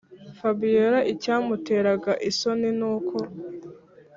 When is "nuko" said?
2.79-3.17